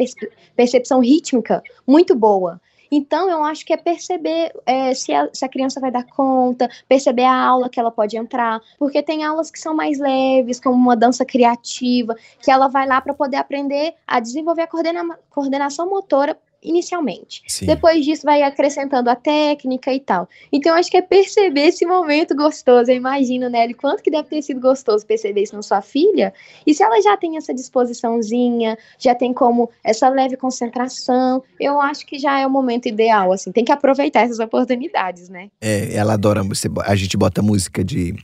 percepção 0.55 1.01
rítmica 1.01 1.63
muito 1.87 2.15
boa. 2.15 2.61
Então, 2.93 3.31
eu 3.31 3.45
acho 3.45 3.65
que 3.65 3.73
é 3.73 3.77
perceber 3.77 4.53
é, 4.67 4.93
se, 4.95 5.13
a, 5.15 5.29
se, 5.33 5.45
a, 5.45 5.49
criança 5.49 5.79
vai 5.79 5.93
dar 5.93 6.05
conta, 6.05 6.69
perceber 6.89 7.23
a 7.23 7.47
aula 7.47 7.69
que 7.69 7.79
ela 7.79 7.91
pode 7.91 8.17
entrar, 8.17 8.61
porque 8.79 9.01
tem 9.01 9.23
aulas 9.23 9.51
que 9.51 9.61
são 9.61 9.73
mais 9.73 9.99
leves, 9.99 10.59
como 10.59 10.75
uma 10.75 10.97
dança 10.97 11.25
criativa, 11.25 12.17
que 12.43 12.51
ela 12.51 12.67
vai 12.67 12.87
lá 12.89 13.01
para 13.01 13.15
poder 13.15 13.37
aprender 13.37 13.95
a 14.05 14.19
desenvolver 14.19 14.63
a 14.63 14.67
coordena, 14.67 15.19
coordenação 15.31 15.89
motora 15.89 16.37
inicialmente. 16.63 17.43
Sim. 17.49 17.67
Depois 17.67 18.05
disso, 18.05 18.23
vai 18.25 18.43
acrescentando 18.43 19.09
a 19.09 19.17
técnica 19.17 19.93
e 19.93 20.01
tal. 20.01 20.29
Então, 20.53 20.75
acho 20.75 20.91
que 20.91 20.97
é 20.97 21.03
perceber 21.03 21.69
esse 21.69 21.87
momento 21.87 22.35
gostoso. 22.35 22.91
Eu 22.91 22.97
imagino, 22.97 23.49
Nelly, 23.49 23.75
quanto 23.75 24.03
que 24.03 24.11
deve 24.11 24.29
ter 24.29 24.43
sido 24.43 24.61
gostoso 24.61 25.07
perceber 25.07 25.43
isso 25.43 25.57
na 25.57 25.63
sua 25.63 25.81
filha. 25.81 26.33
E 26.67 26.75
se 26.75 26.83
ela 26.83 27.01
já 27.01 27.17
tem 27.17 27.37
essa 27.37 27.55
disposiçãozinha, 27.55 28.77
já 28.99 29.15
tem 29.15 29.33
como 29.33 29.71
essa 29.83 30.09
leve 30.09 30.37
concentração, 30.37 31.43
eu 31.59 31.81
acho 31.81 32.07
que 32.07 32.19
já 32.19 32.39
é 32.39 32.47
o 32.47 32.51
momento 32.51 32.87
ideal, 32.87 33.33
assim. 33.33 33.51
Tem 33.51 33.65
que 33.65 33.73
aproveitar 33.73 34.21
essas 34.21 34.39
oportunidades, 34.39 35.29
né? 35.29 35.49
É, 35.61 35.95
ela 35.95 36.15
adora, 36.15 36.43
a 36.85 36.95
gente 36.95 37.17
bota 37.17 37.41
música 37.43 37.83
de, 37.83 38.15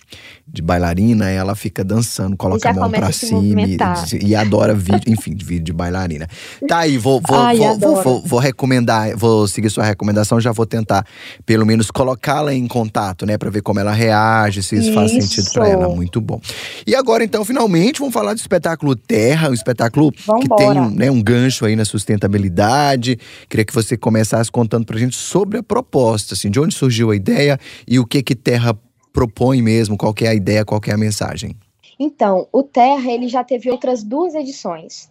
de 0.47 0.62
bailarina, 0.62 1.31
ela 1.31 1.55
fica 1.55 1.83
dançando, 1.83 2.37
coloca 2.37 2.69
a 2.69 2.75
mão 2.75 2.90
pra 2.90 3.12
cima 3.12 3.62
e, 3.62 3.78
e, 4.23 4.35
adora 4.35 4.75
vídeo, 4.75 5.12
enfim, 5.12 5.35
vídeo 5.35 5.64
de 5.64 5.73
bailarina. 5.73 6.28
Tá 6.69 6.81
aí, 6.81 6.99
vou, 6.99 7.21
vou, 7.26 7.38
Ai, 7.38 7.57
vou, 7.57 8.02
vou, 8.02 8.25
vou, 8.26 8.38
recomendar, 8.38 9.16
vou 9.16 9.49
seguir 9.49 9.71
sua 9.71 9.85
recomendação, 9.85 10.40
já 10.40 10.52
vou 10.52 10.66
tentar, 10.66 11.06
pelo 11.45 11.64
menos, 11.64 11.90
colocá-la 11.90 12.52
em 12.52 12.66
contato, 12.66 13.25
né, 13.25 13.38
pra 13.38 13.49
ver 13.49 13.62
como 13.62 13.80
ela 13.80 13.92
reage, 13.92 14.62
se 14.62 14.76
isso, 14.76 14.88
isso. 14.88 14.95
faz 14.95 15.12
sentido 15.12 15.50
pra 15.52 15.68
ela. 15.68 15.88
Muito 15.88 16.21
bom. 16.21 16.40
E 16.87 16.95
agora, 16.95 17.25
então, 17.25 17.45
finalmente, 17.45 18.00
vamos 18.00 18.12
falar 18.12 18.35
do 18.35 18.38
espetáculo 18.38 18.95
Terra, 18.95 19.49
um 19.49 19.54
espetáculo 19.54 20.12
Vambora. 20.26 20.40
que 20.40 20.56
tem 20.56 20.97
né, 20.97 21.11
um 21.11 21.23
gancho 21.23 21.64
aí 21.64 21.76
na 21.76 21.85
sustentabilidade. 21.85 23.18
Queria 23.49 23.64
que 23.64 23.75
você 23.75 23.97
começasse 23.97 24.50
contando 24.50 24.85
pra 24.85 24.99
gente 24.99 25.16
sobre 25.16 25.59
a 25.59 25.62
proposta, 25.62 26.35
assim, 26.35 26.50
de 26.50 26.61
onde 26.61 26.75
surgiu 26.75 27.11
a 27.11 27.16
ideia 27.16 27.59
e 27.87 27.99
o 27.99 28.04
que 28.04 28.23
que 28.23 28.35
Terra 28.35 28.76
propõe 29.12 29.62
mesmo, 29.62 29.97
qual 29.97 30.14
é 30.21 30.28
a 30.28 30.35
ideia, 30.35 30.64
qual 30.64 30.80
é 30.87 30.92
a 30.92 30.99
mensagem. 30.99 31.56
Então, 31.99 32.47
o 32.52 32.62
Terra, 32.62 33.11
ele 33.11 33.28
já 33.28 33.42
teve 33.42 33.71
outras 33.71 34.02
duas 34.02 34.35
edições. 34.35 35.09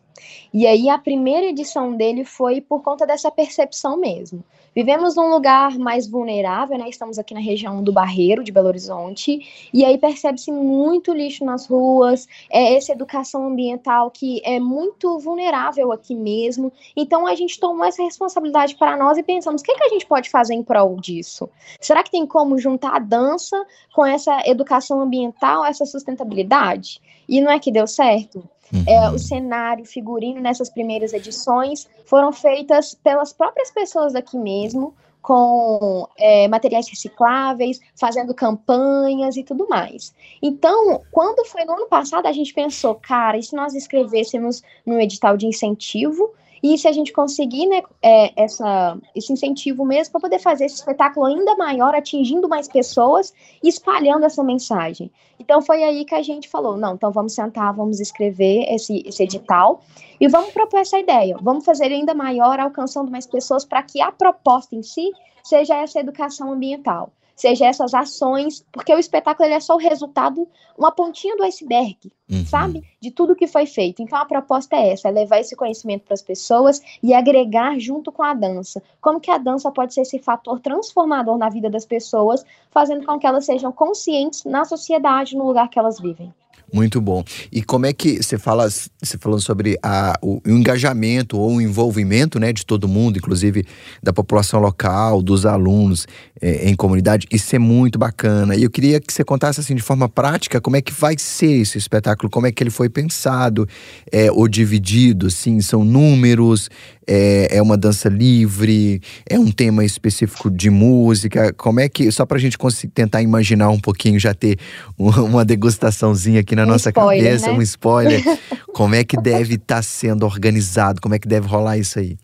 E 0.54 0.66
aí 0.66 0.90
a 0.90 0.98
primeira 0.98 1.48
edição 1.48 1.96
dele 1.96 2.24
foi 2.24 2.62
por 2.62 2.82
conta 2.82 3.06
dessa 3.06 3.30
percepção 3.30 3.98
mesmo. 3.98 4.44
Vivemos 4.76 5.16
num 5.16 5.30
lugar 5.30 5.78
mais 5.78 6.06
vulnerável, 6.06 6.78
né? 6.78 6.90
Estamos 6.90 7.18
aqui 7.18 7.34
na 7.34 7.40
região 7.40 7.82
do 7.82 7.94
Barreiro, 7.94 8.44
de 8.44 8.52
Belo 8.52 8.68
Horizonte, 8.68 9.70
e 9.74 9.86
aí 9.86 9.98
percebe-se 9.98 10.52
muito 10.52 11.14
lixo 11.14 11.46
nas 11.46 11.66
ruas, 11.66 12.28
é 12.50 12.76
essa 12.76 12.92
educação 12.92 13.48
ambiental 13.48 14.12
que 14.12 14.42
é 14.44 14.60
muito 14.60 15.18
vulnerável 15.20 15.94
aqui 15.94 16.14
mesmo. 16.14 16.74
Então 16.94 17.26
a 17.26 17.36
gente 17.36 17.58
tomou 17.58 17.86
essa 17.86 18.04
responsabilidade 18.04 18.76
para 18.76 18.98
nós 18.98 19.18
e 19.18 19.24
pensamos: 19.24 19.62
o 19.62 19.64
que, 19.64 19.72
é 19.72 19.76
que 19.76 19.84
a 19.86 19.90
gente 19.90 20.06
pode 20.06 20.30
fazer 20.30 20.54
em 20.54 20.64
prol 20.64 20.98
disso? 20.98 21.50
Será 21.80 22.04
que 22.04 22.12
tem 22.12 22.26
como 22.26 22.58
juntar 22.58 22.96
a 22.98 23.00
dança 23.00 23.66
com 23.94 24.06
essa 24.06 24.42
educação 24.46 25.00
ambiental, 25.00 25.64
essa 25.66 25.86
sustentabilidade? 25.86 27.00
E 27.30 27.40
não 27.40 27.50
é 27.50 27.60
que 27.60 27.72
deu 27.72 27.88
certo? 27.88 28.44
Uhum. 28.74 28.84
É, 28.88 29.10
o 29.10 29.20
cenário, 29.20 29.86
figurino 29.86 30.42
nessas 30.42 30.70
primeiras 30.70 31.14
edições 31.14 31.88
foram 32.06 32.32
feitas 32.32 32.96
pelas 32.96 33.32
próprias 33.32 33.72
pessoas 33.72 34.14
daqui 34.14 34.38
mesmo, 34.38 34.94
com 35.22 36.08
é, 36.18 36.48
materiais 36.48 36.88
recicláveis, 36.88 37.80
fazendo 37.96 38.34
campanhas 38.34 39.36
e 39.36 39.44
tudo 39.44 39.68
mais. 39.68 40.14
Então, 40.40 41.02
quando 41.12 41.44
foi 41.48 41.66
no 41.66 41.74
ano 41.74 41.88
passado, 41.88 42.28
a 42.28 42.32
gente 42.32 42.54
pensou, 42.54 42.94
cara, 42.94 43.36
e 43.36 43.42
se 43.42 43.56
nós 43.56 43.74
escrevêssemos 43.74 44.62
no 44.86 45.00
edital 45.00 45.36
de 45.36 45.48
incentivo 45.48 46.32
e 46.62 46.78
se 46.78 46.88
a 46.88 46.92
gente 46.92 47.14
conseguir 47.14 47.66
né, 47.68 47.82
é, 48.02 48.44
essa, 48.44 48.98
esse 49.16 49.32
incentivo 49.32 49.86
mesmo 49.86 50.14
para 50.14 50.22
poder 50.22 50.40
fazer 50.40 50.66
esse 50.66 50.76
espetáculo 50.76 51.26
ainda 51.26 51.56
maior, 51.56 51.94
atingindo 51.94 52.48
mais 52.48 52.68
pessoas 52.68 53.34
e 53.64 53.68
espalhando 53.68 54.26
essa 54.26 54.44
mensagem. 54.44 55.12
Então 55.40 55.62
foi 55.62 55.84
aí 55.84 56.06
que 56.06 56.16
a 56.16 56.22
gente 56.22 56.48
falou: 56.48 56.78
não, 56.78 56.96
então 56.96 57.12
vamos 57.12 57.34
sentar, 57.34 57.74
vamos 57.74 58.00
escrever 58.00 58.66
esse, 58.74 59.04
esse 59.06 59.24
edital 59.24 59.82
e 60.20 60.28
vamos 60.28 60.52
propor 60.52 60.80
essa 60.80 60.98
ideia. 60.98 61.38
Vamos 61.42 61.66
fazer 61.66 61.86
ainda 61.86 62.14
maior, 62.14 62.60
alcançando 62.60 63.12
mais 63.12 63.26
pessoas 63.26 63.66
para 63.66 63.84
que 63.84 64.02
a 64.02 64.12
proposta 64.12 64.76
em 64.76 64.82
si 64.82 65.12
seja 65.44 65.76
essa 65.76 66.00
educação 66.00 66.52
ambiental 66.52 67.12
seja 67.36 67.66
essas 67.66 67.94
ações, 67.94 68.66
porque 68.72 68.94
o 68.94 68.98
espetáculo 69.00 69.48
ele 69.48 69.56
é 69.56 69.60
só 69.60 69.76
o 69.76 69.80
resultado, 69.80 70.48
uma 70.78 70.92
pontinha 70.92 71.36
do 71.36 71.44
iceberg, 71.44 71.98
uhum. 72.30 72.46
sabe? 72.46 72.84
De 73.00 73.12
tudo 73.12 73.36
que 73.36 73.48
foi 73.48 73.66
feito. 73.66 74.02
Então 74.02 74.18
a 74.18 74.26
proposta 74.26 74.76
é 74.76 74.94
essa, 74.94 75.10
é 75.10 75.12
levar 75.12 75.40
esse 75.40 75.56
conhecimento 75.56 76.04
para 76.04 76.14
as 76.14 76.22
pessoas 76.22 76.82
e 77.04 77.14
agregar 77.14 77.78
junto 77.78 78.12
com 78.12 78.24
a 78.24 78.34
dança. 78.34 78.82
Como 79.02 79.20
que 79.20 79.30
a 79.30 79.38
dança 79.38 79.72
pode 79.72 79.94
ser 79.94 80.02
esse 80.02 80.20
fator 80.20 80.60
transformador 80.60 81.38
na 81.38 81.50
vida 81.50 81.70
das 81.70 81.86
pessoas, 81.86 82.46
fazendo 82.72 83.06
com 83.06 83.20
que 83.20 83.28
elas 83.28 83.46
sejam 83.46 83.72
conscientes 83.72 84.46
na 84.46 84.64
sociedade, 84.64 85.36
no 85.36 85.46
lugar 85.46 85.70
que 85.70 85.78
elas 85.78 86.00
vivem. 86.00 86.34
Muito 86.74 87.00
bom. 87.00 87.24
E 87.52 87.62
como 87.62 87.86
é 87.86 87.94
que 87.94 88.22
você 88.22 88.38
fala, 88.38 88.68
você 88.70 89.18
falando 89.20 89.42
sobre 89.42 89.78
a, 89.82 90.18
o, 90.22 90.42
o, 90.46 90.50
engajamento 90.50 91.38
ou 91.38 91.56
o 91.56 91.62
envolvimento 91.62 92.40
né, 92.40 92.52
de 92.52 92.66
todo 92.66 92.88
mundo, 92.88 93.18
inclusive 93.18 93.66
da 94.02 94.12
população 94.12 94.60
local, 94.60 95.22
dos 95.22 95.46
alunos 95.46 96.08
é, 96.42 96.70
em 96.70 96.76
comunidade, 96.76 97.28
isso 97.32 97.56
é 97.56 97.60
muito 97.60 97.98
bacana. 97.98 98.56
E 98.56 98.64
eu 98.64 98.70
queria 98.70 99.00
que 99.00 99.14
você 99.14 99.24
contasse 99.24 99.60
assim 99.60 99.76
de 99.76 99.82
forma 99.82 100.10
prática 100.10 100.60
como 100.60 100.76
é 100.76 100.82
que 100.82 100.92
vai 100.92 101.16
ser 101.18 101.62
esse 101.62 101.78
espetáculo, 101.78 102.30
como 102.30 102.48
é 102.48 102.52
que 102.52 102.62
ele 102.64 102.72
foi 102.72 102.90
pensado, 102.90 103.68
é, 104.12 104.32
ou 104.32 104.48
dividido, 104.48 105.28
assim, 105.28 105.62
são 105.62 105.84
números, 105.84 106.70
é, 107.08 107.58
é 107.58 107.62
uma 107.62 107.78
dança 107.78 108.10
livre, 108.10 109.02
é 109.30 109.40
um 109.40 109.52
tema 109.52 109.84
específico 109.84 110.50
de 110.50 110.70
música, 110.70 111.54
como 111.54 111.80
é 111.80 111.90
que, 111.90 112.12
só 112.12 112.26
pra 112.26 112.38
gente 112.38 112.58
tentar 112.94 113.22
imaginar 113.22 113.70
um 113.70 113.80
pouquinho, 113.80 114.20
já 114.20 114.34
ter 114.34 114.58
uma 114.98 115.46
degustaçãozinha 115.46 116.42
aqui 116.42 116.56
na 116.56 116.64
um 116.64 116.68
nossa 116.68 116.90
spoiler, 116.90 117.24
cabeça, 117.24 117.48
né? 117.48 117.54
um 117.54 117.62
spoiler. 117.62 118.24
como 118.74 118.96
é 118.96 119.04
que 119.04 119.18
deve 119.18 119.56
estar 119.56 119.76
tá 119.78 119.82
sendo 119.82 120.26
organizado? 120.26 121.02
Como 121.02 121.16
é 121.16 121.20
que 121.20 121.28
deve 121.28 121.48
rolar 121.48 121.78
isso 121.78 122.00
aí? 122.00 122.18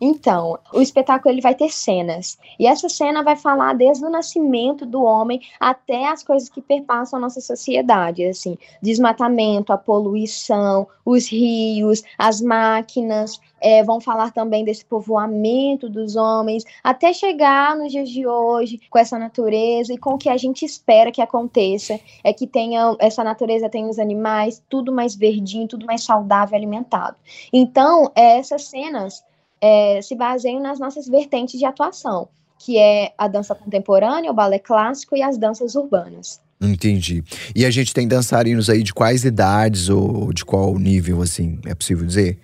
Então, 0.00 0.58
o 0.72 0.80
espetáculo 0.80 1.34
ele 1.34 1.42
vai 1.42 1.54
ter 1.54 1.70
cenas. 1.70 2.38
E 2.58 2.66
essa 2.66 2.88
cena 2.88 3.22
vai 3.22 3.36
falar 3.36 3.74
desde 3.74 4.04
o 4.04 4.08
nascimento 4.08 4.86
do 4.86 5.02
homem 5.02 5.42
até 5.60 6.08
as 6.08 6.22
coisas 6.22 6.48
que 6.48 6.62
perpassam 6.62 7.18
a 7.18 7.20
nossa 7.20 7.40
sociedade, 7.40 8.24
assim, 8.24 8.56
desmatamento, 8.80 9.72
a 9.72 9.76
poluição, 9.76 10.88
os 11.04 11.30
rios, 11.30 12.02
as 12.16 12.40
máquinas, 12.40 13.38
é, 13.60 13.82
vão 13.84 14.00
falar 14.00 14.32
também 14.32 14.64
desse 14.64 14.84
povoamento 14.84 15.88
dos 15.88 16.16
homens, 16.16 16.64
até 16.82 17.12
chegar 17.12 17.76
nos 17.76 17.92
dias 17.92 18.08
de 18.08 18.26
hoje 18.26 18.80
com 18.88 18.98
essa 18.98 19.18
natureza 19.18 19.92
e 19.92 19.98
com 19.98 20.14
o 20.14 20.18
que 20.18 20.28
a 20.28 20.36
gente 20.36 20.64
espera 20.64 21.12
que 21.12 21.20
aconteça, 21.20 21.98
é 22.24 22.32
que 22.32 22.46
tenha 22.46 22.96
essa 22.98 23.22
natureza 23.22 23.68
tenha 23.68 23.88
os 23.88 23.98
animais, 23.98 24.62
tudo 24.68 24.92
mais 24.92 25.14
verdinho, 25.14 25.68
tudo 25.68 25.86
mais 25.86 26.02
saudável, 26.02 26.56
alimentado. 26.56 27.16
Então, 27.52 28.10
é, 28.14 28.38
essas 28.38 28.64
cenas 28.64 29.22
é, 29.60 30.00
se 30.02 30.14
baseiam 30.14 30.60
nas 30.60 30.78
nossas 30.78 31.06
vertentes 31.06 31.58
de 31.58 31.66
atuação, 31.66 32.28
que 32.58 32.78
é 32.78 33.12
a 33.16 33.28
dança 33.28 33.54
contemporânea, 33.54 34.30
o 34.30 34.34
balé 34.34 34.58
clássico 34.58 35.16
e 35.16 35.22
as 35.22 35.36
danças 35.36 35.74
urbanas. 35.74 36.40
Entendi. 36.60 37.24
E 37.54 37.64
a 37.64 37.70
gente 37.70 37.94
tem 37.94 38.06
dançarinos 38.06 38.68
aí 38.68 38.82
de 38.82 38.92
quais 38.92 39.24
idades 39.24 39.88
ou 39.88 40.32
de 40.32 40.44
qual 40.44 40.78
nível, 40.78 41.22
assim, 41.22 41.58
é 41.64 41.74
possível 41.74 42.06
dizer? 42.06 42.38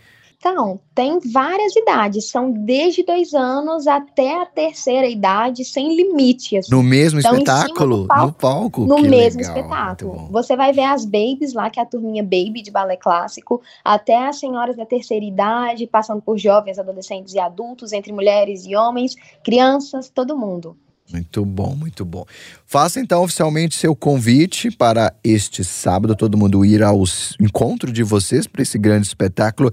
Então, 0.49 0.79
tem 0.95 1.19
várias 1.19 1.75
idades, 1.75 2.31
são 2.31 2.53
desde 2.53 3.03
dois 3.03 3.35
anos 3.35 3.89
até 3.89 4.41
a 4.41 4.47
terceira 4.47 5.09
idade, 5.09 5.65
sem 5.65 5.97
limite. 5.97 6.57
Assim. 6.57 6.71
No 6.71 6.85
mesmo 6.85 7.19
então, 7.19 7.33
espetáculo? 7.33 8.07
Palco, 8.07 8.27
no 8.27 8.33
palco? 8.33 8.87
No 8.87 8.97
que 8.97 9.09
mesmo 9.09 9.41
legal, 9.41 9.57
espetáculo. 9.57 10.29
Você 10.31 10.57
vai 10.57 10.73
ver 10.73 10.85
as 10.85 11.05
babies 11.05 11.53
lá, 11.53 11.69
que 11.69 11.81
é 11.81 11.83
a 11.83 11.87
turminha 11.87 12.23
baby 12.23 12.63
de 12.63 12.71
balé 12.71 12.97
clássico, 12.97 13.61
até 13.85 14.29
as 14.29 14.39
senhoras 14.39 14.77
da 14.77 14.87
terceira 14.87 15.25
idade, 15.25 15.85
passando 15.89 16.23
por 16.23 16.39
jovens, 16.39 16.79
adolescentes 16.79 17.35
e 17.35 17.41
adultos, 17.41 17.93
entre 17.93 18.13
mulheres 18.13 18.65
e 18.65 18.77
homens, 18.77 19.17
crianças, 19.43 20.09
todo 20.09 20.39
mundo. 20.39 20.77
Muito 21.13 21.45
bom, 21.45 21.75
muito 21.77 22.05
bom. 22.05 22.25
Faça 22.65 22.99
então 22.99 23.23
oficialmente 23.23 23.77
seu 23.77 23.95
convite 23.95 24.71
para 24.71 25.15
este 25.23 25.63
sábado, 25.63 26.17
todo 26.17 26.37
mundo 26.37 26.65
ir 26.65 26.83
ao 26.83 27.03
encontro 27.41 27.93
de 27.93 28.03
vocês 28.03 28.47
para 28.47 28.63
esse 28.63 28.77
grande 28.77 29.07
espetáculo. 29.07 29.71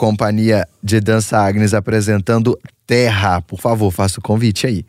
Companhia 0.00 0.66
de 0.82 0.98
Dança 0.98 1.36
Agnes 1.36 1.74
apresentando 1.74 2.58
Terra. 2.86 3.42
Por 3.42 3.60
favor, 3.60 3.90
faça 3.90 4.18
o 4.18 4.22
convite 4.22 4.66
aí. 4.66 4.82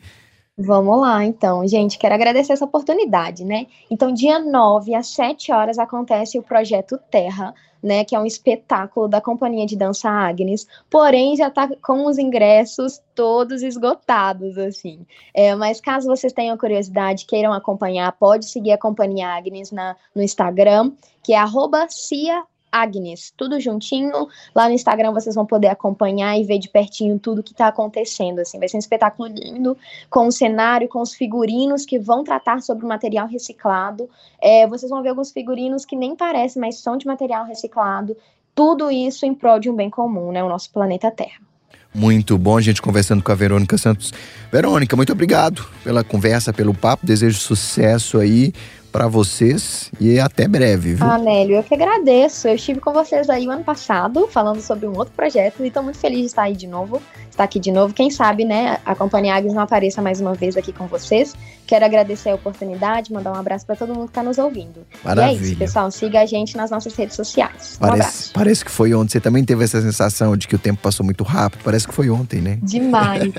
Vamos 0.56 0.98
lá, 1.02 1.22
então. 1.22 1.68
Gente, 1.68 1.98
quero 1.98 2.14
agradecer 2.14 2.54
essa 2.54 2.64
oportunidade, 2.64 3.44
né? 3.44 3.66
Então, 3.90 4.10
dia 4.10 4.38
9 4.38 4.94
às 4.94 5.08
7 5.08 5.52
horas 5.52 5.78
acontece 5.78 6.38
o 6.38 6.42
projeto 6.42 6.98
Terra, 7.10 7.52
né, 7.82 8.04
que 8.04 8.14
é 8.14 8.18
um 8.18 8.24
espetáculo 8.24 9.06
da 9.06 9.20
Companhia 9.20 9.66
de 9.66 9.76
Dança 9.76 10.08
Agnes, 10.08 10.66
porém 10.88 11.36
já 11.36 11.48
está 11.48 11.68
com 11.82 12.06
os 12.06 12.16
ingressos 12.16 12.98
todos 13.14 13.62
esgotados, 13.62 14.56
assim. 14.56 15.04
É, 15.34 15.54
mas 15.54 15.78
caso 15.78 16.06
vocês 16.06 16.32
tenham 16.32 16.56
curiosidade, 16.56 17.26
queiram 17.26 17.52
acompanhar, 17.52 18.10
pode 18.12 18.46
seguir 18.46 18.72
a 18.72 18.78
Companhia 18.78 19.28
Agnes 19.28 19.70
na, 19.72 19.94
no 20.14 20.22
Instagram, 20.22 20.92
que 21.22 21.34
é 21.34 21.36
arroba 21.36 21.86
Cia 21.90 22.44
Agnes, 22.72 23.32
tudo 23.36 23.60
juntinho. 23.60 24.26
Lá 24.54 24.66
no 24.66 24.74
Instagram 24.74 25.12
vocês 25.12 25.34
vão 25.34 25.44
poder 25.44 25.68
acompanhar 25.68 26.38
e 26.38 26.44
ver 26.44 26.58
de 26.58 26.70
pertinho 26.70 27.18
tudo 27.18 27.42
que 27.42 27.52
está 27.52 27.68
acontecendo. 27.68 28.38
Assim, 28.38 28.58
vai 28.58 28.68
ser 28.68 28.78
um 28.78 28.80
espetáculo 28.80 29.28
lindo, 29.28 29.76
com 30.08 30.26
o 30.26 30.32
cenário, 30.32 30.88
com 30.88 31.02
os 31.02 31.12
figurinos 31.12 31.84
que 31.84 31.98
vão 31.98 32.24
tratar 32.24 32.62
sobre 32.62 32.86
o 32.86 32.88
material 32.88 33.28
reciclado. 33.28 34.08
É, 34.40 34.66
vocês 34.66 34.88
vão 34.88 35.02
ver 35.02 35.10
alguns 35.10 35.30
figurinos 35.30 35.84
que 35.84 35.94
nem 35.94 36.16
parecem, 36.16 36.60
mas 36.60 36.78
são 36.78 36.96
de 36.96 37.06
material 37.06 37.44
reciclado. 37.44 38.16
Tudo 38.54 38.90
isso 38.90 39.26
em 39.26 39.34
prol 39.34 39.60
de 39.60 39.70
um 39.70 39.76
bem 39.76 39.90
comum, 39.90 40.32
né? 40.32 40.42
O 40.42 40.48
nosso 40.48 40.70
planeta 40.70 41.10
Terra. 41.10 41.40
Muito 41.94 42.38
bom 42.38 42.58
gente 42.58 42.80
conversando 42.80 43.22
com 43.22 43.30
a 43.30 43.34
Verônica 43.34 43.76
Santos. 43.76 44.12
Verônica, 44.50 44.96
muito 44.96 45.12
obrigado 45.12 45.66
pela 45.84 46.02
conversa, 46.02 46.52
pelo 46.52 46.72
papo. 46.72 47.04
Desejo 47.04 47.38
sucesso 47.38 48.18
aí 48.18 48.52
para 48.92 49.08
vocês 49.08 49.90
e 49.98 50.20
até 50.20 50.46
breve, 50.46 50.94
viu? 50.94 51.06
Ah, 51.06 51.16
Nélio, 51.16 51.56
eu 51.56 51.62
que 51.62 51.74
agradeço. 51.74 52.46
Eu 52.46 52.54
estive 52.54 52.78
com 52.78 52.92
vocês 52.92 53.30
aí 53.30 53.48
o 53.48 53.50
ano 53.50 53.64
passado, 53.64 54.28
falando 54.28 54.60
sobre 54.60 54.86
um 54.86 54.96
outro 54.96 55.14
projeto, 55.16 55.64
e 55.64 55.68
estou 55.68 55.82
muito 55.82 55.98
feliz 55.98 56.20
de 56.20 56.26
estar 56.26 56.42
aí 56.42 56.54
de 56.54 56.66
novo, 56.66 57.00
estar 57.30 57.44
aqui 57.44 57.58
de 57.58 57.72
novo. 57.72 57.94
Quem 57.94 58.10
sabe, 58.10 58.44
né, 58.44 58.78
a 58.84 58.94
Companhia 58.94 59.34
Agnes 59.34 59.54
não 59.54 59.62
apareça 59.62 60.02
mais 60.02 60.20
uma 60.20 60.34
vez 60.34 60.56
aqui 60.56 60.72
com 60.72 60.86
vocês. 60.86 61.34
Quero 61.66 61.84
agradecer 61.84 62.28
a 62.28 62.34
oportunidade, 62.34 63.12
mandar 63.12 63.32
um 63.32 63.36
abraço 63.36 63.64
para 63.64 63.76
todo 63.76 63.94
mundo 63.94 64.04
que 64.04 64.10
está 64.10 64.22
nos 64.22 64.36
ouvindo. 64.36 64.84
Maravilha. 65.02 65.32
E 65.32 65.38
é 65.38 65.42
isso, 65.48 65.56
pessoal. 65.56 65.90
Siga 65.90 66.20
a 66.20 66.26
gente 66.26 66.54
nas 66.54 66.70
nossas 66.70 66.94
redes 66.94 67.16
sociais. 67.16 67.76
Um 67.76 67.80
parece, 67.80 68.00
abraço. 68.00 68.30
Parece 68.34 68.64
que 68.64 68.70
foi 68.70 68.92
ontem. 68.92 69.12
Você 69.12 69.20
também 69.20 69.42
teve 69.42 69.64
essa 69.64 69.80
sensação 69.80 70.36
de 70.36 70.46
que 70.46 70.54
o 70.54 70.58
tempo 70.58 70.82
passou 70.82 71.04
muito 71.04 71.24
rápido. 71.24 71.62
Parece 71.64 71.88
que 71.88 71.94
foi 71.94 72.10
ontem, 72.10 72.42
né? 72.42 72.58
Demais. 72.62 73.32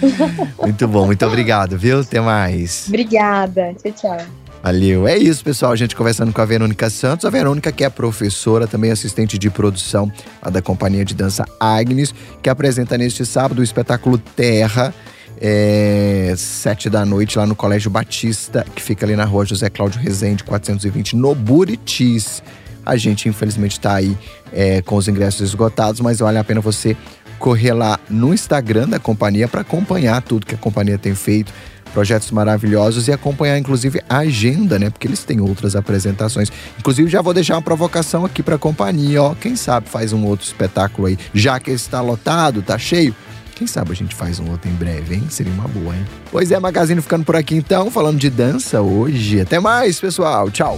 muito 0.58 0.88
bom, 0.88 1.06
muito 1.06 1.26
obrigado, 1.26 1.76
viu? 1.76 2.00
Até 2.00 2.20
mais. 2.20 2.86
Obrigada. 2.88 3.74
Tchau, 3.74 3.92
tchau. 3.92 4.43
Valeu. 4.64 5.06
É 5.06 5.18
isso, 5.18 5.44
pessoal. 5.44 5.72
A 5.72 5.76
gente 5.76 5.94
conversando 5.94 6.32
com 6.32 6.40
a 6.40 6.44
Verônica 6.46 6.88
Santos. 6.88 7.26
A 7.26 7.30
Verônica, 7.30 7.70
que 7.70 7.84
é 7.84 7.90
professora, 7.90 8.66
também 8.66 8.90
assistente 8.90 9.36
de 9.36 9.50
produção 9.50 10.10
da 10.50 10.62
Companhia 10.62 11.04
de 11.04 11.14
Dança 11.14 11.44
Agnes, 11.60 12.14
que 12.42 12.48
apresenta 12.48 12.96
neste 12.96 13.26
sábado 13.26 13.58
o 13.58 13.62
espetáculo 13.62 14.16
Terra. 14.16 14.94
É, 15.38 16.32
sete 16.34 16.88
da 16.88 17.04
noite 17.04 17.36
lá 17.36 17.44
no 17.44 17.54
Colégio 17.54 17.90
Batista, 17.90 18.64
que 18.74 18.80
fica 18.80 19.04
ali 19.04 19.14
na 19.14 19.26
rua 19.26 19.44
José 19.44 19.68
Cláudio 19.68 20.00
Rezende, 20.00 20.42
420, 20.42 21.14
no 21.14 21.34
Buritis. 21.34 22.42
A 22.86 22.96
gente, 22.96 23.28
infelizmente, 23.28 23.72
está 23.72 23.96
aí 23.96 24.16
é, 24.50 24.80
com 24.80 24.96
os 24.96 25.06
ingressos 25.08 25.42
esgotados, 25.42 26.00
mas 26.00 26.20
vale 26.20 26.38
a 26.38 26.44
pena 26.44 26.62
você 26.62 26.96
correr 27.38 27.74
lá 27.74 28.00
no 28.08 28.32
Instagram 28.32 28.88
da 28.88 28.98
companhia 28.98 29.46
para 29.46 29.60
acompanhar 29.60 30.22
tudo 30.22 30.46
que 30.46 30.54
a 30.54 30.58
companhia 30.58 30.96
tem 30.96 31.14
feito 31.14 31.52
projetos 31.94 32.30
maravilhosos 32.32 33.06
e 33.06 33.12
acompanhar 33.12 33.56
inclusive 33.56 34.02
a 34.08 34.18
agenda, 34.18 34.78
né? 34.78 34.90
Porque 34.90 35.06
eles 35.06 35.22
têm 35.22 35.40
outras 35.40 35.76
apresentações. 35.76 36.50
Inclusive 36.78 37.08
já 37.08 37.22
vou 37.22 37.32
deixar 37.32 37.54
uma 37.54 37.62
provocação 37.62 38.24
aqui 38.26 38.42
para 38.42 38.56
a 38.56 38.58
companhia, 38.58 39.22
ó, 39.22 39.34
quem 39.34 39.54
sabe 39.54 39.88
faz 39.88 40.12
um 40.12 40.24
outro 40.26 40.44
espetáculo 40.44 41.06
aí, 41.06 41.16
já 41.32 41.58
que 41.60 41.70
está 41.70 42.00
lotado, 42.00 42.60
tá 42.60 42.76
cheio. 42.76 43.14
Quem 43.54 43.68
sabe 43.68 43.92
a 43.92 43.94
gente 43.94 44.16
faz 44.16 44.40
um 44.40 44.50
outro 44.50 44.68
em 44.68 44.74
breve, 44.74 45.14
hein? 45.14 45.22
Seria 45.30 45.52
uma 45.52 45.68
boa, 45.68 45.94
hein? 45.94 46.04
Pois 46.32 46.50
é, 46.50 46.58
Magazine 46.58 47.00
ficando 47.00 47.24
por 47.24 47.36
aqui 47.36 47.54
então, 47.54 47.88
falando 47.88 48.18
de 48.18 48.28
dança 48.28 48.80
hoje. 48.80 49.40
Até 49.40 49.60
mais, 49.60 50.00
pessoal. 50.00 50.50
Tchau. 50.50 50.76